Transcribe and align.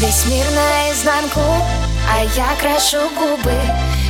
Весь 0.00 0.24
мир 0.24 0.46
наизнанку, 0.52 1.42
а 2.10 2.24
я 2.34 2.56
крашу 2.58 3.06
губы. 3.18 3.52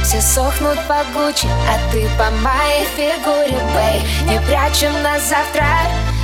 Все 0.04 0.20
сохнут 0.20 0.78
по 0.86 1.02
Гуччи, 1.12 1.48
а 1.68 1.90
ты 1.90 2.08
по 2.16 2.30
моей 2.30 2.86
фигуре, 2.94 3.60
бэй. 3.74 4.00
Не 4.22 4.40
прячем 4.46 4.92
на 5.02 5.18
завтра 5.18 5.66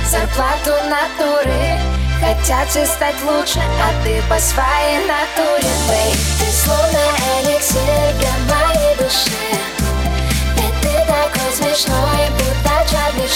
зарплату 0.09 0.71
натуры. 0.87 1.77
Хотят 2.21 2.69
все 2.69 2.85
стать 2.85 3.21
лучше, 3.23 3.59
а 3.59 4.03
ты 4.05 4.21
по 4.29 4.39
своей 4.39 4.99
натуре, 5.05 5.69
бэй. 5.89 6.13
Ты 6.39 6.49
словно 6.49 7.01
эликсир 7.41 8.15
для 8.19 8.55
моей 8.55 8.95
души. 8.95 9.51
Ведь 10.55 10.81
ты 10.81 10.93
такой 11.07 11.51
смешной, 11.53 12.29
будто 12.37 12.89
Чарли 12.89 13.27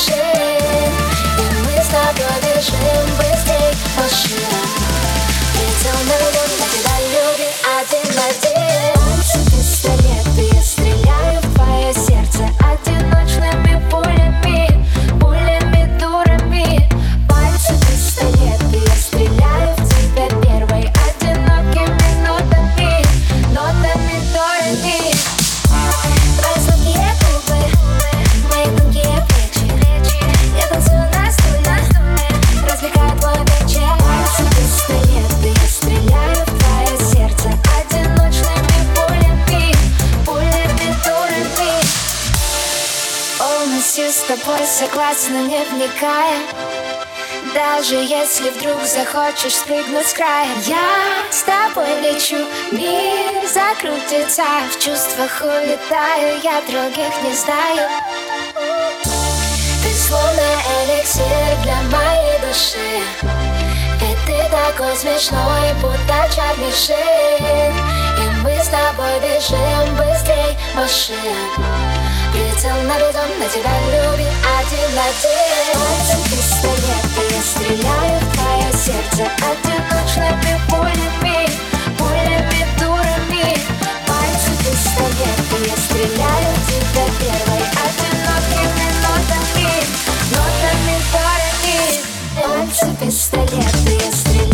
Полностью 43.81 44.11
с 44.11 44.21
тобой 44.27 44.59
согласна, 44.67 45.37
не 45.47 45.63
вникая. 45.65 46.37
Даже 47.51 47.95
если 47.95 48.51
вдруг 48.51 48.79
захочешь 48.83 49.55
спрыгнуть 49.55 50.05
с 50.05 50.13
края. 50.13 50.47
Я 50.67 50.87
с 51.31 51.41
тобой 51.41 51.89
лечу, 52.01 52.37
мир 52.71 53.41
закрутится. 53.51 54.43
В 54.69 54.79
чувствах 54.79 55.41
улетаю, 55.41 56.39
я 56.43 56.61
других 56.69 57.23
не 57.23 57.33
знаю. 57.33 57.89
Ты 58.53 59.93
словно 59.95 60.61
эликсир 60.83 61.57
для 61.63 61.81
моей 61.89 62.39
души. 62.41 63.01
Ведь 63.99 64.25
ты 64.27 64.37
такой 64.51 64.95
смешной, 64.95 65.73
будто 65.81 66.29
Шин. 66.71 67.73
И 68.19 68.29
мы 68.43 68.63
с 68.63 68.67
тобой 68.67 69.19
бежим 69.21 69.95
большие 70.75 71.35
Прилетел 72.31 72.75
на 72.83 72.95
бизон, 72.95 73.39
на 73.39 73.47
тебя 73.47 73.73
любит 73.91 74.31
один 74.59 74.91
один 74.97 75.51
Пальцы 75.73 76.17
пистолеты 76.29 77.41
стреляют 77.43 78.23
в 78.23 78.33
твое 78.33 78.71
сердце. 78.73 79.29
Одиночными 79.41 80.61
пулями, 80.69 81.49
пулями 81.97 82.61
дурами. 82.79 83.57
Пальцы 84.07 84.51
пистолеты 84.59 85.77
стреляют 85.77 86.57
в 86.57 86.67
тебя 86.67 87.05
первой. 87.19 87.63
Одинокими 87.83 88.87
нотами, 89.03 89.73
нотами 90.31 90.95
парами 91.11 91.79
Пальцы 92.41 92.87
пистолеты 92.99 94.15
стреляют 94.15 94.50